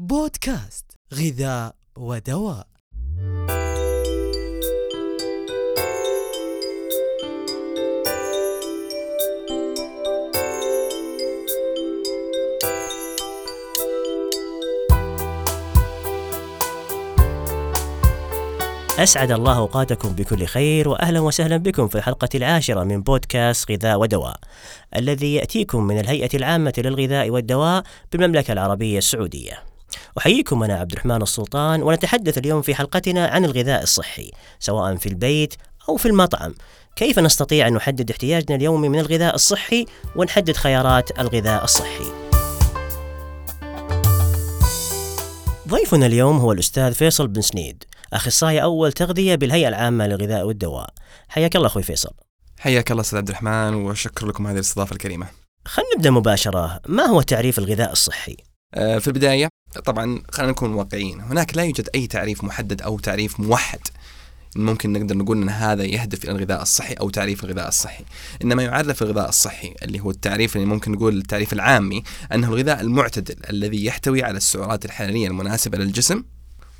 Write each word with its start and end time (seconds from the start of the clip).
بودكاست 0.00 0.84
غذاء 1.14 1.74
ودواء. 1.98 2.66
أسعد 18.98 19.30
الله 19.30 19.56
أوقاتكم 19.56 20.08
بكل 20.08 20.46
خير 20.46 20.88
وأهلا 20.88 21.20
وسهلا 21.20 21.56
بكم 21.56 21.88
في 21.88 21.94
الحلقة 21.94 22.28
العاشرة 22.34 22.84
من 22.84 23.02
بودكاست 23.02 23.70
غذاء 23.70 23.98
ودواء 24.00 24.36
الذي 24.96 25.34
يأتيكم 25.34 25.84
من 25.84 25.98
الهيئة 25.98 26.36
العامة 26.36 26.74
للغذاء 26.78 27.30
والدواء 27.30 27.82
بالمملكة 28.12 28.52
العربية 28.52 28.98
السعودية. 28.98 29.67
أحييكم 30.18 30.62
أنا 30.62 30.74
عبد 30.74 30.92
الرحمن 30.92 31.22
السلطان 31.22 31.82
ونتحدث 31.82 32.38
اليوم 32.38 32.62
في 32.62 32.74
حلقتنا 32.74 33.26
عن 33.26 33.44
الغذاء 33.44 33.82
الصحي 33.82 34.30
سواء 34.58 34.96
في 34.96 35.06
البيت 35.06 35.54
أو 35.88 35.96
في 35.96 36.06
المطعم 36.06 36.54
كيف 36.96 37.18
نستطيع 37.18 37.68
أن 37.68 37.74
نحدد 37.74 38.10
احتياجنا 38.10 38.56
اليومي 38.56 38.88
من 38.88 38.98
الغذاء 38.98 39.34
الصحي 39.34 39.86
ونحدد 40.16 40.56
خيارات 40.56 41.20
الغذاء 41.20 41.64
الصحي 41.64 42.28
ضيفنا 45.68 46.06
اليوم 46.06 46.38
هو 46.38 46.52
الأستاذ 46.52 46.94
فيصل 46.94 47.28
بن 47.28 47.40
سنيد 47.40 47.84
أخصائي 48.12 48.62
أول 48.62 48.92
تغذية 48.92 49.34
بالهيئة 49.34 49.68
العامة 49.68 50.06
للغذاء 50.06 50.46
والدواء 50.46 50.90
حياك 51.28 51.56
الله 51.56 51.66
أخوي 51.66 51.82
فيصل 51.82 52.10
حياك 52.58 52.90
الله 52.90 53.00
أستاذ 53.00 53.18
عبد 53.18 53.28
الرحمن 53.28 53.74
وشكر 53.74 54.26
لكم 54.26 54.46
هذه 54.46 54.54
الاستضافة 54.54 54.92
الكريمة. 54.92 55.26
خلينا 55.64 55.90
نبدأ 55.96 56.10
مباشرة 56.10 56.80
ما 56.86 57.04
هو 57.04 57.22
تعريف 57.22 57.58
الغذاء 57.58 57.92
الصحي؟ 57.92 58.36
آه، 58.74 58.98
في 58.98 59.08
البداية 59.08 59.48
طبعا 59.84 60.22
خلينا 60.30 60.52
نكون 60.52 60.72
واقعيين، 60.72 61.20
هناك 61.20 61.56
لا 61.56 61.62
يوجد 61.62 61.88
أي 61.94 62.06
تعريف 62.06 62.44
محدد 62.44 62.82
أو 62.82 62.98
تعريف 62.98 63.40
موحد. 63.40 63.80
ممكن 64.56 64.92
نقدر 64.92 65.16
نقول 65.16 65.42
إن 65.42 65.48
هذا 65.48 65.84
يهدف 65.84 66.24
إلى 66.24 66.32
الغذاء 66.32 66.62
الصحي 66.62 66.94
أو 66.94 67.10
تعريف 67.10 67.44
الغذاء 67.44 67.68
الصحي، 67.68 68.04
إنما 68.44 68.62
يعرف 68.62 69.02
الغذاء 69.02 69.28
الصحي 69.28 69.74
اللي 69.82 70.00
هو 70.00 70.10
التعريف 70.10 70.56
اللي 70.56 70.66
ممكن 70.66 70.92
نقول 70.92 71.18
التعريف 71.18 71.52
العامي 71.52 72.02
أنه 72.32 72.48
الغذاء 72.48 72.80
المعتدل 72.80 73.36
الذي 73.50 73.84
يحتوي 73.84 74.22
على 74.22 74.36
السعرات 74.36 74.84
الحرارية 74.84 75.28
المناسبة 75.28 75.78
للجسم 75.78 76.22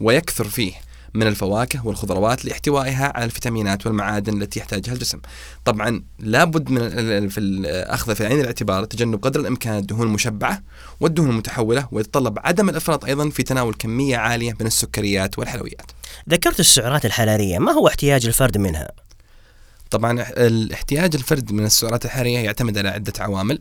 ويكثر 0.01 0.45
فيه 0.45 0.73
من 1.15 1.27
الفواكه 1.27 1.87
والخضروات 1.87 2.45
لاحتوائها 2.45 3.13
على 3.17 3.25
الفيتامينات 3.25 3.87
والمعادن 3.87 4.43
التي 4.43 4.61
يحتاجها 4.61 4.93
الجسم. 4.93 5.19
طبعا 5.65 6.03
لابد 6.19 6.71
من 6.71 7.29
في 7.29 7.41
الاخذ 7.41 8.15
في 8.15 8.27
عين 8.27 8.41
الاعتبار 8.41 8.85
تجنب 8.85 9.25
قدر 9.25 9.41
الإمكان 9.41 9.79
الدهون 9.79 10.07
المشبعة 10.07 10.63
والدهون 11.01 11.31
المتحولة 11.31 11.89
ويتطلب 11.93 12.39
عدم 12.39 12.69
الإفراط 12.69 13.05
أيضا 13.05 13.31
في 13.31 13.43
تناول 13.43 13.75
كمية 13.75 14.17
عالية 14.17 14.57
من 14.61 14.67
السكريات 14.67 15.39
والحلويات. 15.39 15.91
ذكرت 16.29 16.61
السعرات 16.61 17.07
الحرارية 17.07 17.59
ما 17.59 17.73
هو 17.73 17.89
احتياج 17.89 18.27
الفرد 18.27 18.59
منها؟ 18.59 18.89
طبعا 19.91 20.25
الاحتياج 20.37 21.15
الفرد 21.15 21.53
من 21.53 21.65
السعرات 21.65 22.05
الحرارية 22.05 22.39
يعتمد 22.39 22.79
على 22.79 22.89
عدة 22.89 23.13
عوامل 23.19 23.61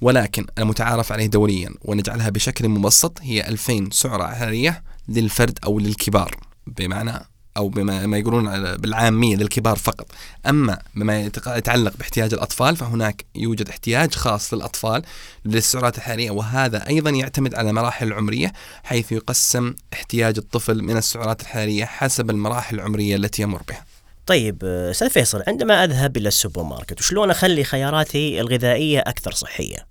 ولكن 0.00 0.46
المتعارف 0.58 1.12
عليه 1.12 1.26
دوليا 1.26 1.70
ونجعلها 1.82 2.30
بشكل 2.30 2.68
مبسط 2.68 3.18
هي 3.22 3.48
2000 3.48 3.88
سعرة 3.92 4.34
حرارية 4.34 4.82
للفرد 5.08 5.58
أو 5.64 5.78
للكبار 5.78 6.36
بمعنى 6.66 7.26
أو 7.56 7.68
بما 7.68 8.06
ما 8.06 8.18
يقولون 8.18 8.76
بالعامية 8.76 9.36
للكبار 9.36 9.76
فقط. 9.76 10.06
أما 10.46 10.78
بما 10.94 11.30
يتعلق 11.46 11.96
باحتياج 11.96 12.34
الأطفال 12.34 12.76
فهناك 12.76 13.24
يوجد 13.34 13.68
احتياج 13.68 14.14
خاص 14.14 14.54
للأطفال 14.54 15.02
للسعرات 15.44 15.98
الحرارية 15.98 16.30
وهذا 16.30 16.88
أيضا 16.88 17.10
يعتمد 17.10 17.54
على 17.54 17.70
المراحل 17.70 18.06
العمرية 18.06 18.52
حيث 18.84 19.12
يقسم 19.12 19.74
احتياج 19.92 20.38
الطفل 20.38 20.82
من 20.82 20.96
السعرات 20.96 21.40
الحرارية 21.40 21.84
حسب 21.84 22.30
المراحل 22.30 22.76
العمرية 22.76 23.16
التي 23.16 23.42
يمر 23.42 23.62
بها. 23.68 23.84
طيب 24.26 24.64
أستاذ 24.64 25.10
فيصل 25.10 25.42
عندما 25.46 25.84
أذهب 25.84 26.16
إلى 26.16 26.28
السوبر 26.28 26.62
ماركت 26.62 27.00
وشلون 27.00 27.30
أخلي 27.30 27.64
خياراتي 27.64 28.40
الغذائية 28.40 29.00
أكثر 29.00 29.32
صحية؟ 29.32 29.86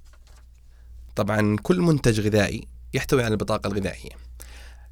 طبعا 1.15 1.57
كل 1.63 1.81
منتج 1.81 2.19
غذائي 2.19 2.67
يحتوي 2.93 3.23
على 3.23 3.31
البطاقة 3.31 3.67
الغذائية. 3.67 4.11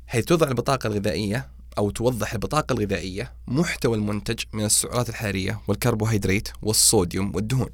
حيث 0.07 0.25
توضع 0.25 0.47
البطاقة 0.47 0.87
الغذائية 0.87 1.47
أو 1.77 1.89
توضح 1.89 2.33
البطاقة 2.33 2.73
الغذائية 2.73 3.33
محتوى 3.47 3.97
المنتج 3.97 4.39
من 4.53 4.65
السعرات 4.65 5.09
الحرارية 5.09 5.61
والكربوهيدرات 5.67 6.47
والصوديوم 6.61 7.35
والدهون. 7.35 7.69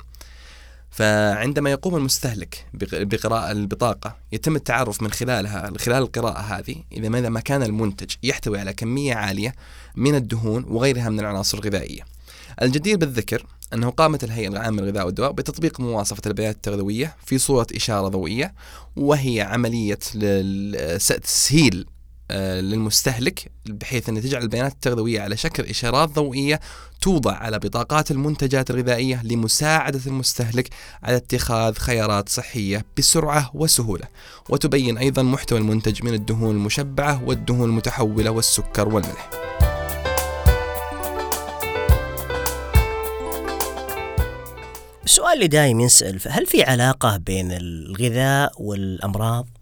فعندما 0.92 1.70
يقوم 1.72 1.96
المستهلك 1.96 2.66
بق- 2.74 3.02
بقراءة 3.04 3.52
البطاقة 3.52 4.16
يتم 4.32 4.56
التعرف 4.56 5.02
من 5.02 5.12
خلالها 5.12 5.72
خلال 5.80 5.98
القراءة 6.04 6.40
هذه 6.40 6.76
إذا 6.92 7.10
ماذا 7.10 7.30
ما 7.30 7.40
كان 7.40 7.64
المنتج 7.64 8.12
يحتوي 8.24 8.60
على 8.60 8.74
كمية 8.74 9.16
عالية 9.16 9.56
من 9.96 10.16
الدهون 10.16 10.66
وغيرها 10.68 11.10
من 11.10 11.20
العناصر 11.20 11.58
الغذائية. 11.58 12.02
الجدير 12.62 12.98
بالذكر 12.98 13.46
أنه 13.74 13.90
قامت 13.90 14.24
الهيئة 14.24 14.48
العامة 14.48 14.82
للغذاء 14.82 15.06
والدواء 15.06 15.32
بتطبيق 15.32 15.80
مواصفة 15.80 16.22
البيانات 16.26 16.56
التغذوية 16.56 17.16
في 17.26 17.38
صورة 17.38 17.68
إشارة 17.76 18.08
ضوئية 18.08 18.54
وهي 18.96 19.42
عملية 19.42 20.00
تسهيل 21.24 21.86
للمستهلك 22.32 23.52
بحيث 23.66 24.10
أن 24.10 24.22
تجعل 24.22 24.42
البيانات 24.42 24.72
التغذوية 24.72 25.22
على 25.22 25.38
شكل 25.38 25.64
إشارات 25.64 26.10
ضوئية 26.10 26.60
توضع 27.02 27.34
على 27.34 27.60
بطاقات 27.60 28.12
المنتجات 28.12 28.70
الغذائية 28.72 29.24
لمساعدة 29.24 30.02
المستهلك 30.08 30.70
على 31.04 31.16
اتخاذ 31.16 31.74
خيارات 31.74 32.30
صحية 32.30 32.86
بسرعة 32.98 33.52
وسهولة 33.54 34.06
وتبين 34.50 34.98
أيضا 34.98 35.24
محتوى 35.24 35.60
المنتج 35.60 36.04
من 36.04 36.14
الدهون 36.14 36.56
المشبعة 36.56 37.24
والدهون 37.24 37.70
المتحولة 37.70 38.30
والسكر 38.30 38.88
والملح 38.88 39.30
السؤال 45.06 45.34
اللي 45.34 45.48
دايم 45.48 45.80
ينسأل 45.80 46.20
هل 46.28 46.46
في 46.46 46.64
علاقة 46.64 47.18
بين 47.18 47.52
الغذاء 47.52 48.52
والأمراض؟ 48.58 49.57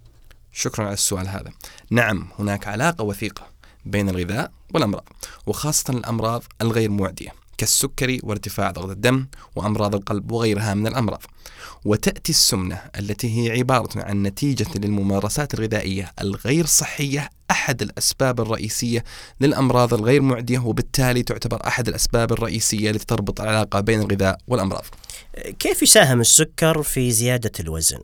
شكرا 0.55 0.85
على 0.85 0.93
السؤال 0.93 1.27
هذا. 1.27 1.51
نعم 1.89 2.27
هناك 2.39 2.67
علاقة 2.67 3.03
وثيقة 3.03 3.47
بين 3.85 4.09
الغذاء 4.09 4.51
والأمراض 4.73 5.09
وخاصة 5.45 5.93
الأمراض 5.93 6.43
الغير 6.61 6.89
معدية 6.89 7.29
كالسكري 7.57 8.19
وارتفاع 8.23 8.71
ضغط 8.71 8.89
الدم 8.89 9.27
وأمراض 9.55 9.95
القلب 9.95 10.31
وغيرها 10.31 10.73
من 10.73 10.87
الأمراض. 10.87 11.21
وتأتي 11.85 12.31
السمنة 12.31 12.81
التي 12.99 13.37
هي 13.37 13.51
عبارة 13.51 13.89
عن 13.95 14.23
نتيجة 14.23 14.67
للممارسات 14.75 15.53
الغذائية 15.53 16.11
الغير 16.21 16.65
صحية 16.65 17.29
أحد 17.51 17.81
الأسباب 17.81 18.41
الرئيسية 18.41 19.03
للأمراض 19.41 19.93
الغير 19.93 20.21
معدية 20.21 20.59
وبالتالي 20.59 21.23
تعتبر 21.23 21.67
أحد 21.67 21.87
الأسباب 21.87 22.31
الرئيسية 22.31 22.91
التي 22.91 23.05
تربط 23.05 23.41
العلاقة 23.41 23.79
بين 23.79 24.01
الغذاء 24.01 24.37
والأمراض. 24.47 24.85
كيف 25.59 25.81
يساهم 25.81 26.21
السكر 26.21 26.83
في 26.83 27.11
زيادة 27.11 27.51
الوزن؟ 27.59 27.99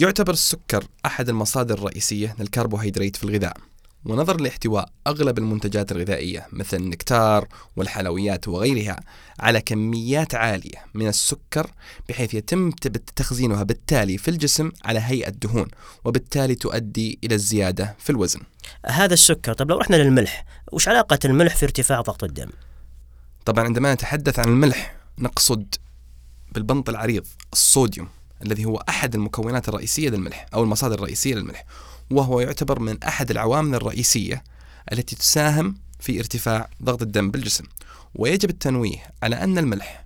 يعتبر 0.00 0.32
السكر 0.32 0.84
أحد 1.06 1.28
المصادر 1.28 1.78
الرئيسية 1.78 2.36
للكربوهيدرات 2.38 3.16
في 3.16 3.24
الغذاء. 3.24 3.56
ونظرا 4.04 4.36
لاحتواء 4.36 4.88
أغلب 5.06 5.38
المنتجات 5.38 5.92
الغذائية 5.92 6.46
مثل 6.52 6.76
النكتار 6.76 7.48
والحلويات 7.76 8.48
وغيرها 8.48 9.00
على 9.40 9.60
كميات 9.60 10.34
عالية 10.34 10.84
من 10.94 11.08
السكر 11.08 11.70
بحيث 12.08 12.34
يتم 12.34 12.70
تخزينها 13.16 13.62
بالتالي 13.62 14.18
في 14.18 14.28
الجسم 14.28 14.70
على 14.84 15.00
هيئة 15.00 15.30
دهون 15.30 15.66
وبالتالي 16.04 16.54
تؤدي 16.54 17.18
إلى 17.24 17.34
الزيادة 17.34 17.96
في 17.98 18.10
الوزن. 18.10 18.40
هذا 18.86 19.14
السكر 19.14 19.52
طب 19.52 19.70
لو 19.70 19.78
رحنا 19.78 19.96
للملح 19.96 20.44
وش 20.72 20.88
علاقة 20.88 21.18
الملح 21.24 21.56
في 21.56 21.64
ارتفاع 21.64 22.00
ضغط 22.00 22.24
الدم؟ 22.24 22.50
طبعا 23.44 23.64
عندما 23.64 23.94
نتحدث 23.94 24.38
عن 24.38 24.48
الملح 24.48 24.96
نقصد 25.18 25.74
بالبنط 26.52 26.88
العريض 26.88 27.26
الصوديوم. 27.52 28.08
الذي 28.42 28.64
هو 28.64 28.76
أحد 28.88 29.14
المكونات 29.14 29.68
الرئيسية 29.68 30.08
للملح 30.08 30.46
أو 30.54 30.62
المصادر 30.62 30.94
الرئيسية 30.94 31.34
للملح 31.34 31.64
وهو 32.10 32.40
يعتبر 32.40 32.80
من 32.80 33.02
أحد 33.02 33.30
العوامل 33.30 33.74
الرئيسية 33.74 34.44
التي 34.92 35.16
تساهم 35.16 35.74
في 36.00 36.18
ارتفاع 36.18 36.68
ضغط 36.82 37.02
الدم 37.02 37.30
بالجسم. 37.30 37.64
ويجب 38.14 38.50
التنويه 38.50 39.02
على 39.22 39.36
أن 39.36 39.58
الملح 39.58 40.04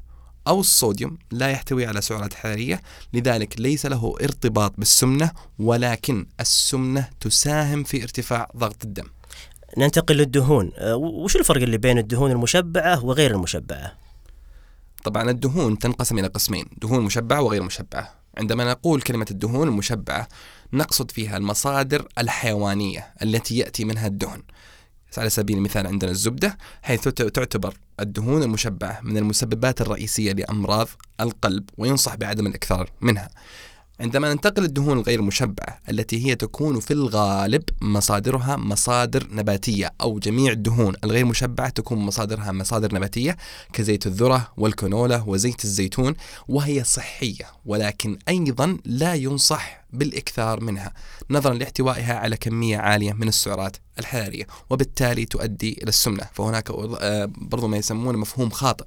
أو 0.48 0.60
الصوديوم 0.60 1.18
لا 1.30 1.50
يحتوي 1.50 1.86
على 1.86 2.00
سعرات 2.00 2.34
حرارية 2.34 2.82
لذلك 3.12 3.60
ليس 3.60 3.86
له 3.86 4.14
ارتباط 4.22 4.74
بالسمنة 4.78 5.30
ولكن 5.58 6.26
السمنة 6.40 7.08
تساهم 7.20 7.84
في 7.84 8.02
ارتفاع 8.02 8.50
ضغط 8.56 8.84
الدم. 8.84 9.06
ننتقل 9.78 10.16
للدهون. 10.16 10.72
أه، 10.76 10.96
وش 10.96 11.36
الفرق 11.36 11.62
اللي 11.62 11.78
بين 11.78 11.98
الدهون 11.98 12.30
المشبعة 12.30 13.04
وغير 13.04 13.30
المشبعة؟ 13.30 13.92
طبعا 15.04 15.30
الدهون 15.30 15.78
تنقسم 15.78 16.18
إلى 16.18 16.26
قسمين 16.26 16.66
دهون 16.82 17.04
مشبعة 17.04 17.40
وغير 17.42 17.62
مشبعة. 17.62 18.21
عندما 18.38 18.70
نقول 18.70 19.02
كلمة 19.02 19.26
الدهون 19.30 19.68
المشبعة 19.68 20.28
نقصد 20.72 21.10
فيها 21.10 21.36
المصادر 21.36 22.08
الحيوانية 22.18 23.14
التي 23.22 23.56
يأتي 23.58 23.84
منها 23.84 24.06
الدهن. 24.06 24.42
على 25.18 25.30
سبيل 25.30 25.56
المثال 25.56 25.86
عندنا 25.86 26.10
الزبدة 26.10 26.58
حيث 26.82 27.08
تعت- 27.08 27.22
تعتبر 27.22 27.74
الدهون 28.00 28.42
المشبعة 28.42 29.00
من 29.02 29.16
المسببات 29.16 29.80
الرئيسية 29.80 30.32
لأمراض 30.32 30.88
القلب 31.20 31.70
وينصح 31.78 32.14
بعدم 32.14 32.46
الإكثار 32.46 32.90
منها. 33.00 33.28
عندما 34.02 34.32
ننتقل 34.32 34.62
للدهون 34.62 34.98
الغير 34.98 35.22
مشبعة 35.22 35.80
التي 35.90 36.26
هي 36.26 36.34
تكون 36.34 36.80
في 36.80 36.90
الغالب 36.92 37.62
مصادرها 37.82 38.56
مصادر 38.56 39.28
نباتية 39.32 39.90
أو 40.00 40.18
جميع 40.18 40.52
الدهون 40.52 40.94
الغير 41.04 41.24
مشبعة 41.24 41.68
تكون 41.68 41.98
مصادرها 41.98 42.52
مصادر 42.52 42.94
نباتية 42.94 43.36
كزيت 43.72 44.06
الذرة 44.06 44.52
والكانولا 44.56 45.24
وزيت 45.26 45.64
الزيتون 45.64 46.14
وهي 46.48 46.84
صحية 46.84 47.44
ولكن 47.64 48.18
أيضا 48.28 48.78
لا 48.84 49.14
ينصح 49.14 49.81
بالإكثار 49.92 50.60
منها 50.60 50.92
نظرا 51.30 51.54
لاحتوائها 51.54 52.18
على 52.18 52.36
كمية 52.36 52.78
عالية 52.78 53.12
من 53.12 53.28
السعرات 53.28 53.76
الحرارية 53.98 54.46
وبالتالي 54.70 55.24
تؤدي 55.24 55.72
إلى 55.72 55.88
السمنة 55.88 56.24
فهناك 56.32 56.70
آه، 56.70 57.30
برضو 57.36 57.68
ما 57.68 57.76
يسمونه 57.76 58.18
مفهوم 58.18 58.50
خاطئ 58.50 58.84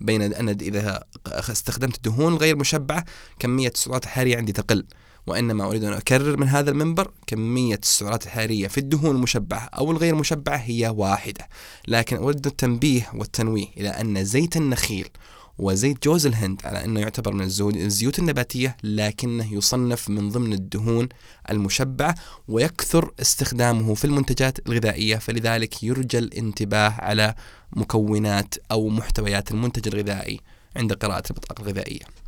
بين 0.00 0.22
أن 0.22 0.48
إذا 0.48 1.04
استخدمت 1.26 1.96
الدهون 1.96 2.32
الغير 2.32 2.56
مشبعة 2.56 3.04
كمية 3.38 3.68
السعرات 3.68 4.04
الحرارية 4.04 4.36
عندي 4.36 4.52
تقل 4.52 4.84
وإنما 5.26 5.64
أريد 5.64 5.84
أن 5.84 5.92
أكرر 5.92 6.36
من 6.36 6.48
هذا 6.48 6.70
المنبر 6.70 7.10
كمية 7.26 7.78
السعرات 7.82 8.26
الحرارية 8.26 8.68
في 8.68 8.78
الدهون 8.78 9.16
المشبعة 9.16 9.70
أو 9.78 9.90
الغير 9.90 10.14
مشبعة 10.14 10.56
هي 10.56 10.88
واحدة 10.96 11.48
لكن 11.88 12.16
أود 12.16 12.46
التنبيه 12.46 13.10
والتنويه 13.14 13.66
إلى 13.76 13.88
أن 13.88 14.24
زيت 14.24 14.56
النخيل 14.56 15.08
وزيت 15.58 16.04
جوز 16.04 16.26
الهند 16.26 16.60
على 16.64 16.84
أنه 16.84 17.00
يعتبر 17.00 17.32
من 17.32 17.44
الزيوت 17.76 18.18
النباتية 18.18 18.76
لكنه 18.82 19.54
يصنف 19.54 20.10
من 20.10 20.28
ضمن 20.28 20.52
الدهون 20.52 21.08
المشبعة 21.50 22.14
ويكثر 22.48 23.12
استخدامه 23.20 23.94
في 23.94 24.04
المنتجات 24.04 24.68
الغذائية 24.68 25.16
فلذلك 25.16 25.82
يرجى 25.82 26.18
الانتباه 26.18 26.90
على 26.98 27.34
مكونات 27.72 28.54
أو 28.70 28.88
محتويات 28.88 29.50
المنتج 29.50 29.94
الغذائي 29.94 30.40
عند 30.76 30.92
قراءة 30.92 31.22
البطاقة 31.30 31.62
الغذائية. 31.62 32.27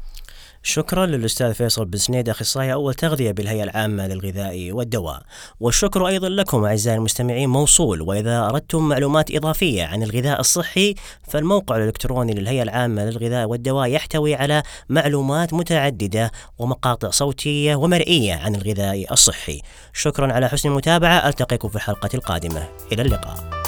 شكرا 0.63 1.07
للأستاذ 1.07 1.55
فيصل 1.55 1.85
بن 1.85 1.99
سنيد 1.99 2.29
أخصائي 2.29 2.73
أول 2.73 2.95
تغذية 2.95 3.33
بالهيئة 3.33 3.63
العامة 3.63 4.07
للغذاء 4.07 4.73
والدواء. 4.73 5.23
والشكر 5.61 6.07
أيضا 6.07 6.29
لكم 6.29 6.65
أعزائي 6.65 6.97
المستمعين. 6.97 7.49
موصول. 7.49 8.03
وإذا 8.03 8.47
أردتم 8.47 8.89
معلومات 8.89 9.31
إضافية 9.31 9.85
عن 9.85 10.03
الغذاء 10.03 10.41
الصحي 10.41 10.95
فالموقع 11.29 11.77
الإلكتروني 11.77 12.35
للهيئة 12.35 12.63
العامة 12.63 13.05
للغذاء 13.05 13.49
والدواء 13.49 13.89
يحتوي 13.89 14.35
على 14.35 14.63
معلومات 14.89 15.55
متعددة 15.55 16.31
ومقاطع 16.59 17.11
صوتية 17.11 17.75
ومرئية 17.75 18.35
عن 18.35 18.55
الغذاء 18.55 19.13
الصحي. 19.13 19.61
شكرا 19.93 20.33
على 20.33 20.49
حسن 20.49 20.69
المتابعة. 20.69 21.29
ألتقيكم 21.29 21.69
في 21.69 21.77
الحلقة 21.77 22.11
القادمة. 22.15 22.69
إلى 22.93 23.03
اللقاء. 23.03 23.60